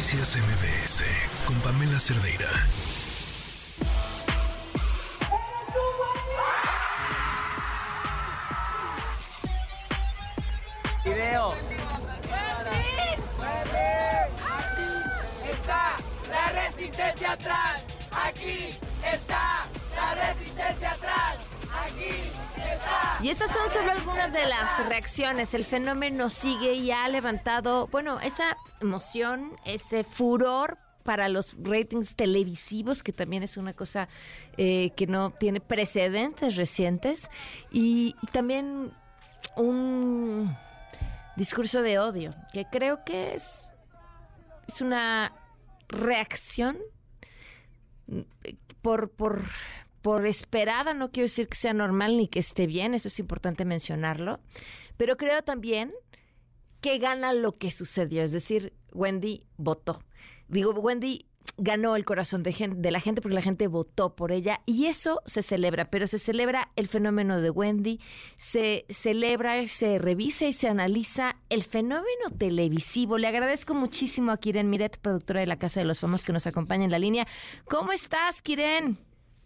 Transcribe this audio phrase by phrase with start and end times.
[0.00, 1.04] Noticias MBS
[1.44, 2.48] con Pamela Cerdeira.
[11.04, 11.54] Video.
[15.52, 15.98] está
[16.30, 17.82] la resistencia atrás.
[18.24, 18.74] Aquí
[19.04, 21.36] está la resistencia atrás.
[21.84, 23.18] Aquí está.
[23.22, 25.52] Y esas son solo algunas de las reacciones.
[25.52, 33.02] El fenómeno sigue y ha levantado, bueno, esa emoción, ese furor para los ratings televisivos,
[33.02, 34.08] que también es una cosa
[34.56, 37.30] eh, que no tiene precedentes recientes,
[37.70, 38.92] y, también
[39.56, 40.54] un
[41.36, 43.64] discurso de odio, que creo que es,
[44.68, 45.32] es una
[45.88, 46.78] reacción
[48.06, 48.20] mm,
[48.82, 49.42] por, por,
[50.02, 53.64] por esperada, no quiero decir que sea normal ni que esté bien, eso es importante
[53.64, 54.40] mencionarlo,
[54.96, 55.92] pero creo también
[56.80, 60.00] que gana lo que sucedió, es decir, Wendy votó.
[60.48, 61.26] Digo, Wendy
[61.56, 65.42] ganó el corazón de la gente porque la gente votó por ella y eso se
[65.42, 68.00] celebra, pero se celebra el fenómeno de Wendy,
[68.36, 73.18] se celebra, se revisa y se analiza el fenómeno televisivo.
[73.18, 76.46] Le agradezco muchísimo a Kiren Miret, productora de la Casa de los Famosos, que nos
[76.46, 77.26] acompaña en la línea.
[77.68, 78.98] ¿Cómo estás, Kiren?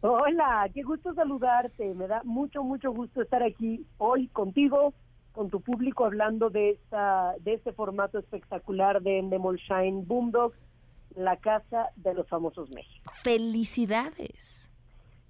[0.00, 1.94] Hola, qué gusto saludarte.
[1.94, 4.92] Me da mucho, mucho gusto estar aquí hoy contigo,
[5.32, 10.52] con tu público, hablando de esta, de este formato espectacular de Endemol Shine Boomdog,
[11.14, 13.12] la casa de los famosos México.
[13.22, 14.70] Felicidades.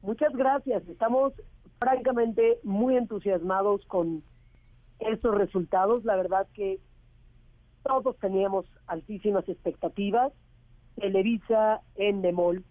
[0.02, 0.86] Muchas gracias.
[0.88, 1.32] Estamos
[1.80, 4.22] francamente muy entusiasmados con
[4.98, 6.04] estos resultados.
[6.04, 6.80] La verdad que
[7.82, 10.32] todos teníamos altísimas expectativas.
[10.96, 12.64] Televisa, Endemol,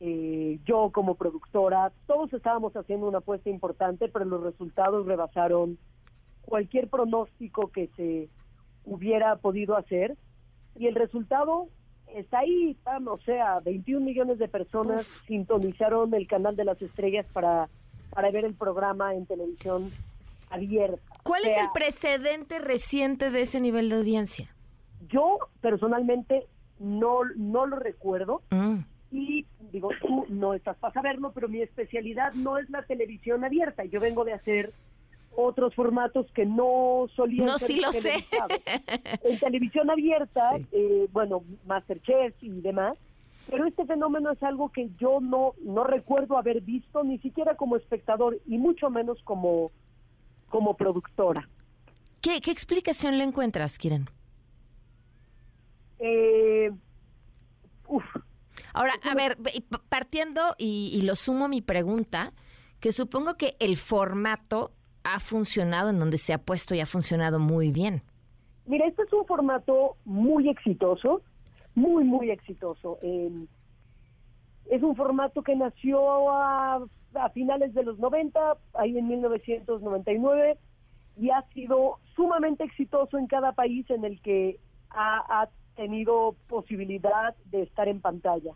[0.00, 5.78] eh, yo como productora, todos estábamos haciendo una apuesta importante, pero los resultados rebasaron
[6.46, 8.28] cualquier pronóstico que se
[8.84, 10.16] hubiera podido hacer.
[10.78, 11.68] Y el resultado
[12.14, 17.26] está ahí, Pam, o sea, 21 millones de personas sintonizaron el canal de las estrellas
[17.32, 17.68] para,
[18.10, 19.90] para ver el programa en televisión
[20.50, 21.02] abierta.
[21.22, 24.54] ¿Cuál O es el precedente reciente de ese nivel de audiencia?
[25.08, 26.46] Yo personalmente
[26.78, 28.42] no, no lo recuerdo.
[28.50, 28.78] Mm.
[29.12, 33.84] y digo, tú no estás para saberlo, pero mi especialidad no es la televisión abierta.
[33.84, 34.72] Yo vengo de hacer
[35.36, 38.00] otros formatos que no solían No, ser sí lo sé.
[38.02, 38.60] televisados.
[39.24, 40.66] En televisión abierta, Sí.
[40.72, 42.96] eh, bueno, Masterchef y demás,
[43.50, 47.76] pero este fenómeno es algo que yo no, no recuerdo haber visto, ni siquiera como
[47.76, 49.70] espectador y mucho menos como,
[50.48, 51.48] como productora.
[52.20, 54.06] ¿Qué, qué explicación le encuentras, Kiren?
[55.98, 56.70] Eh,
[57.88, 58.04] uf,
[58.72, 59.38] Ahora, a ver,
[59.88, 62.32] partiendo y, y lo sumo a mi pregunta,
[62.80, 64.72] que supongo que el formato
[65.06, 68.02] ha funcionado en donde se ha puesto y ha funcionado muy bien.
[68.66, 71.22] Mira, este es un formato muy exitoso,
[71.74, 72.98] muy, muy exitoso.
[73.02, 73.30] Eh,
[74.68, 76.84] es un formato que nació a,
[77.14, 80.58] a finales de los 90, ahí en 1999,
[81.18, 84.58] y ha sido sumamente exitoso en cada país en el que
[84.90, 88.52] ha, ha tenido posibilidad de estar en pantalla.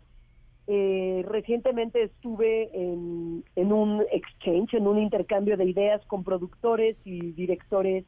[0.67, 7.31] Eh, recientemente estuve en, en un exchange, en un intercambio de ideas con productores y
[7.31, 8.05] directores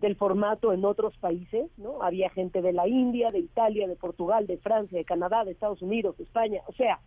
[0.00, 2.02] del formato en otros países, ¿no?
[2.02, 5.80] Había gente de la India, de Italia, de Portugal, de Francia, de Canadá, de Estados
[5.82, 7.00] Unidos, de España, o sea,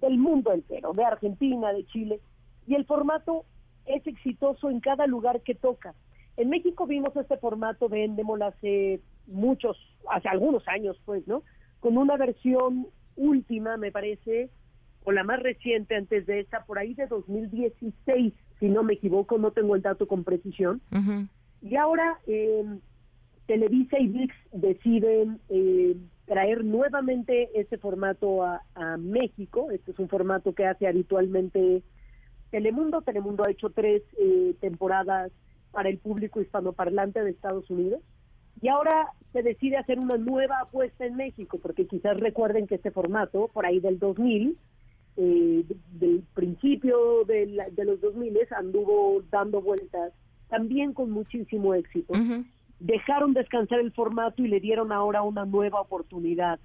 [0.00, 2.20] del mundo entero, de Argentina, de Chile,
[2.66, 3.44] y el formato
[3.86, 5.94] es exitoso en cada lugar que toca.
[6.36, 8.10] En México vimos este formato de
[8.44, 9.78] hace muchos,
[10.10, 11.44] hace algunos años, pues, ¿no?
[11.80, 14.50] Con una versión última, me parece,
[15.04, 19.38] o la más reciente antes de esta, por ahí de 2016, si no me equivoco,
[19.38, 20.80] no tengo el dato con precisión.
[21.62, 22.64] Y ahora eh,
[23.46, 29.70] Televisa y VIX deciden eh, traer nuevamente este formato a, a México.
[29.70, 31.82] Este es un formato que hace habitualmente
[32.50, 33.02] Telemundo.
[33.02, 35.30] Telemundo ha hecho tres eh, temporadas
[35.72, 38.00] para el público hispanoparlante de Estados Unidos.
[38.60, 42.90] Y ahora se decide hacer una nueva apuesta en México, porque quizás recuerden que este
[42.90, 44.56] formato, por ahí del 2000,
[45.18, 50.12] eh, del principio de, la- de los 2000 anduvo dando vueltas
[50.48, 52.12] también con muchísimo éxito.
[52.12, 52.44] Ujú.
[52.78, 56.60] Dejaron descansar el formato y le dieron ahora una nueva oportunidad.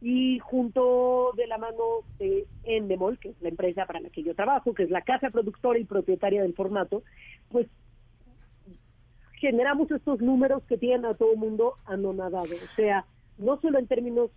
[0.00, 1.82] Y junto de la mano
[2.18, 5.30] de Endemol, que es la empresa para la que yo trabajo, que es la casa
[5.30, 7.02] productora y propietaria del formato,
[7.50, 7.66] pues
[9.36, 12.54] generamos estos números que tienen a todo el mundo anonadado.
[12.54, 13.06] O sea,
[13.38, 14.30] no solo en términos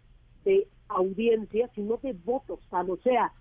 [0.45, 2.59] de audiencia, sino de votos.
[2.71, 3.33] O sea,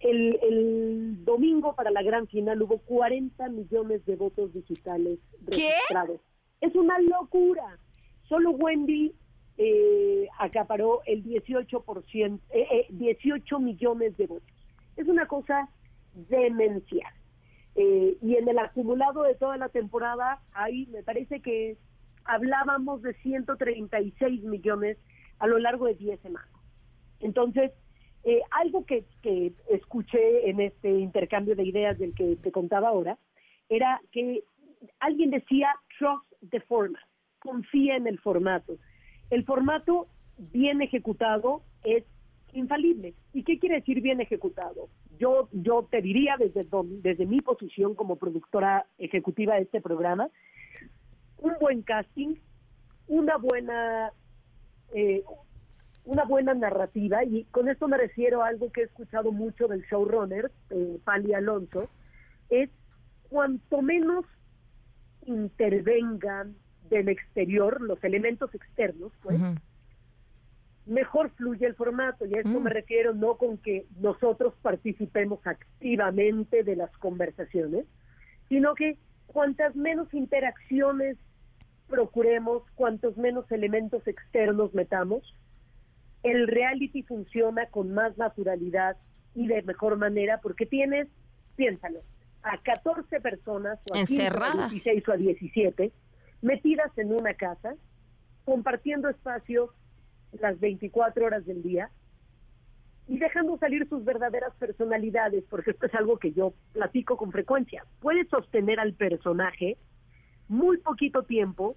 [0.00, 5.18] el, el domingo para la gran final hubo 40 millones de votos digitales
[5.50, 5.68] ¿Qué?
[5.68, 6.20] registrados.
[6.60, 7.78] Es una locura.
[8.28, 9.14] Solo Wendy
[9.58, 14.48] eh, acaparó el 18%, eh, 18 millones de votos.
[14.96, 15.68] Es una cosa
[16.14, 17.12] demencial.
[17.76, 21.76] Eh, y en el acumulado de toda la temporada, ahí me parece que
[22.24, 24.96] hablábamos de 136 millones
[25.38, 26.48] a lo largo de 10 semanas.
[27.20, 27.72] Entonces,
[28.24, 33.18] eh, algo que, que escuché en este intercambio de ideas del que te contaba ahora,
[33.68, 34.44] era que
[35.00, 35.68] alguien decía
[35.98, 37.02] trust the format,
[37.38, 38.76] confía en el formato.
[39.30, 42.04] El formato bien ejecutado es
[42.52, 43.14] infalible.
[43.32, 44.88] ¿Y qué quiere decir bien ejecutado?
[45.18, 46.66] Yo, yo te diría desde,
[47.02, 50.28] desde mi posición como productora ejecutiva de este programa,
[51.38, 52.36] un buen casting,
[53.06, 54.12] una buena,
[54.94, 55.22] eh,
[56.04, 59.82] una buena narrativa, y con esto me refiero a algo que he escuchado mucho del
[59.82, 61.88] showrunner, eh, Pali Alonso,
[62.50, 62.70] es
[63.28, 64.24] cuanto menos
[65.26, 66.54] intervengan
[66.88, 69.38] del exterior, los elementos externos, pues,
[70.86, 72.26] mejor fluye el formato.
[72.26, 72.74] Y a esto me mm.
[72.74, 77.86] refiero no con que nosotros participemos activamente de las conversaciones,
[78.48, 81.16] sino que cuantas menos interacciones
[81.88, 85.34] procuremos, cuantos menos elementos externos metamos,
[86.22, 88.96] el reality funciona con más naturalidad
[89.34, 91.08] y de mejor manera porque tienes,
[91.56, 92.00] piénsalo,
[92.42, 94.66] a 14 personas, o a, Encerradas.
[94.66, 95.92] a 16 o a 17,
[96.42, 97.74] metidas en una casa,
[98.44, 99.70] compartiendo espacio
[100.40, 101.90] las 24 horas del día
[103.06, 107.84] y dejando salir sus verdaderas personalidades, porque esto es algo que yo platico con frecuencia.
[108.00, 109.76] Puedes sostener al personaje
[110.48, 111.76] muy poquito tiempo,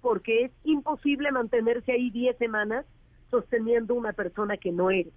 [0.00, 2.86] porque es imposible mantenerse ahí 10 semanas
[3.30, 5.12] sosteniendo una persona que no eres.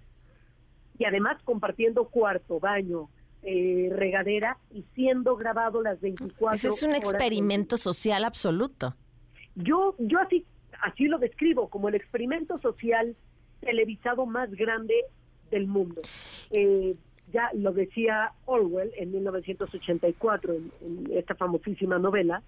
[0.98, 3.08] Y además compartiendo cuarto, baño,
[3.42, 8.94] eh, regadera y siendo grabado las 24 Ese es un experimento social absoluto.
[9.54, 10.44] Yo, yo así,
[10.82, 13.16] así lo describo como el experimento social
[13.60, 14.94] televisado más grande
[15.50, 16.00] del mundo.
[16.50, 16.94] Eh,
[17.32, 22.42] ya lo decía Orwell en 1984, en, en esta famosísima novela,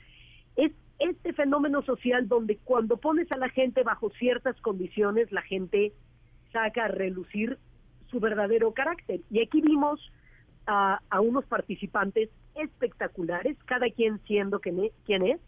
[0.57, 5.93] es este fenómeno social donde cuando pones a la gente bajo ciertas condiciones, la gente
[6.53, 7.59] saca a relucir
[8.11, 9.21] su verdadero carácter.
[9.31, 10.01] Y aquí vimos
[10.67, 15.41] a, unos participantes espectaculares, cada quien siendo quien es,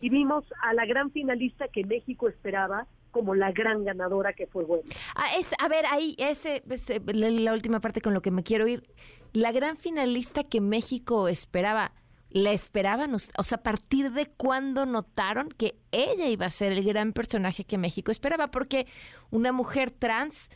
[0.00, 4.64] y vimos a la gran finalista que México esperaba como la gran ganadora que fue
[4.64, 4.90] Wendy.
[5.14, 5.26] Ah,
[5.58, 6.62] a ver, ahí, ese,
[7.06, 8.88] la última parte con lo que me quiero ir.
[9.32, 11.92] La gran finalista que México esperaba,
[12.30, 13.14] ¿la esperaban?
[13.14, 17.64] O sea, ¿a partir de cuándo notaron que ella iba a ser el gran personaje
[17.64, 18.50] que México esperaba?
[18.50, 18.86] Porque
[19.30, 20.50] una mujer trans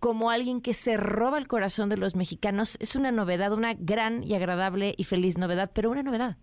[0.00, 2.76] como alguien que se roba el corazón de los mexicanos.
[2.80, 6.38] Es una novedad, una gran y agradable y feliz novedad, pero una novedad.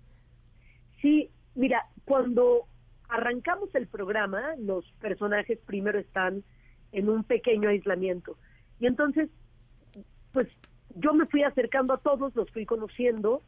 [1.01, 2.67] Sí, mira, cuando
[3.09, 6.43] arrancamos el programa, los personajes primero están
[6.93, 8.37] en un pequeño aislamiento.
[8.79, 9.29] Y entonces,
[10.31, 10.47] pues
[10.95, 13.43] yo me fui acercando a todos, los fui conociendo,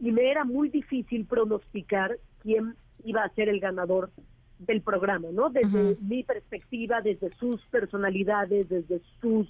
[0.00, 4.10] y me era muy difícil pronosticar quién iba a ser el ganador
[4.58, 5.48] del programa, ¿no?
[5.48, 9.48] Desde mi perspectiva, desde sus personalidades, desde sus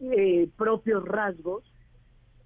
[0.00, 1.62] eh, propios rasgos.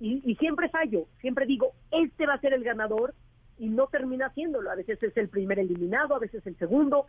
[0.00, 3.14] Y, siempre fallo, siempre digo, este va a ser el ganador
[3.58, 4.70] y no termina haciéndolo.
[4.70, 7.06] A veces es el primer eliminado, a veces el segundo.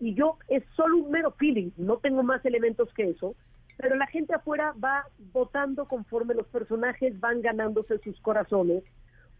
[0.00, 3.34] Y yo es solo un mero feeling, no tengo más elementos que eso.
[3.78, 8.84] Pero la gente afuera va votando conforme los personajes van ganándose sus corazones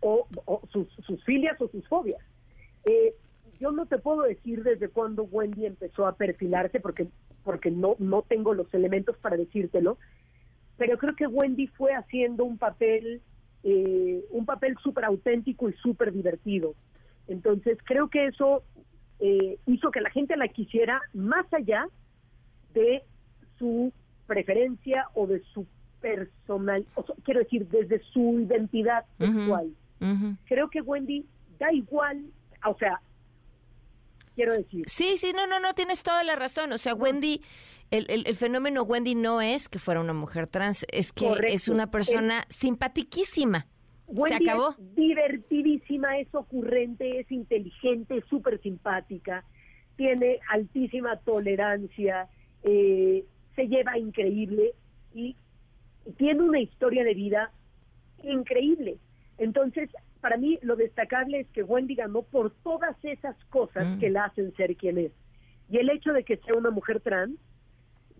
[0.00, 0.28] o,
[0.70, 2.20] sus, filias o sus fobias.
[2.84, 3.14] Eh,
[3.58, 7.08] yo no te puedo decir desde cuándo Wendy empezó a perfilarse porque
[7.42, 9.98] porque no no tengo los elementos para decírtelo,
[10.76, 13.22] pero creo que Wendy fue haciendo un papel
[13.62, 16.74] eh, un papel súper auténtico y súper divertido.
[17.28, 18.62] Entonces creo que eso
[19.18, 21.88] eh, hizo que la gente la quisiera más allá
[22.74, 23.02] de
[23.58, 23.92] su
[24.26, 25.66] preferencia o de su
[26.00, 29.74] personal, o quiero decir, desde su identidad sexual.
[30.44, 31.24] Creo que Wendy
[31.58, 32.26] da igual,
[32.64, 33.00] o sea,
[34.36, 34.84] quiero decir.
[34.86, 36.72] Sí, sí, no, no, no, tienes toda la razón.
[36.72, 37.40] O sea, Wendy,
[37.90, 41.90] el, el, fenómeno Wendy no es que fuera una mujer trans, es que es una
[41.90, 43.66] persona simpatiquísima.
[44.06, 44.70] Wendy Se acabó.
[44.70, 49.44] Es divertidísima, es ocurrente, es inteligente, es súper simpática,
[49.96, 52.28] tiene altísima tolerancia,
[52.62, 53.24] eh,
[53.56, 54.74] se lleva increíble
[55.14, 55.34] y
[56.18, 57.50] tiene una historia de vida
[58.22, 58.98] increíble.
[59.38, 59.90] Entonces,
[60.26, 64.00] para mí lo destacable es que Wendy ganó por todas esas cosas mm.
[64.00, 65.12] que la hacen ser quien es.
[65.70, 67.38] Y el hecho de que sea una mujer trans,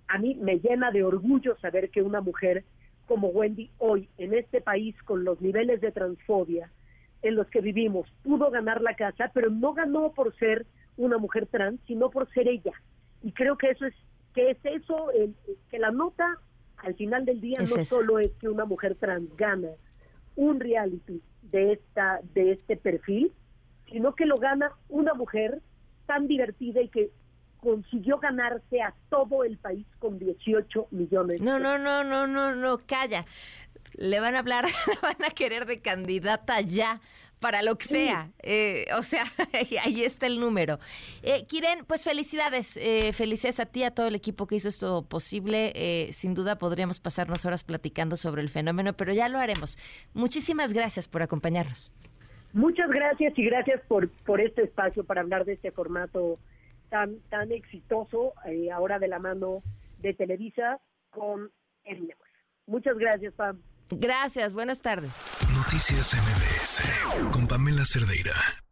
[0.07, 2.63] a mí me llena de orgullo saber que una mujer
[3.07, 6.71] como Wendy hoy en este país con los niveles de transfobia
[7.23, 10.65] en los que vivimos pudo ganar la casa, pero no ganó por ser
[10.97, 12.75] una mujer trans, sino por ser ella.
[13.25, 13.95] Y creo que eso es
[14.33, 15.11] que es eso,
[15.71, 16.39] que la nota
[16.77, 19.71] al final del día no solo es que una mujer trans gana
[20.37, 23.33] un reality de esta de este perfil,
[23.91, 25.63] sino que lo gana una mujer
[26.07, 27.11] tan divertida y que
[27.59, 31.41] consiguió ganarse a todo el país con 18 millones.
[31.41, 33.25] No, no, no, no, no, no, calla.
[33.97, 37.01] Le van a hablar, le van a querer de candidata ya
[37.41, 38.31] para lo que sea.
[38.43, 39.25] Eh, o sea,
[39.85, 40.79] ahí está el número.
[41.23, 42.77] Eh, Kiren, pues felicidades.
[42.77, 45.73] Eh, felicidades a ti, a todo el equipo que hizo esto posible.
[45.75, 49.79] Eh, sin duda podríamos pasarnos horas platicando sobre el fenómeno, pero ya lo haremos.
[50.15, 51.93] Muchísimas gracias por acompañarnos.
[52.53, 56.39] Muchas gracias y gracias por, por este espacio para hablar de este formato
[56.89, 59.63] tan, tan exitoso, eh, ahora de la mano
[59.99, 61.51] de Televisa con
[61.85, 62.15] el
[62.67, 63.61] Muchas gracias, Pam.
[63.91, 65.13] Gracias, buenas tardes.
[65.55, 68.66] Noticias MBS con Pamela Cerdeira.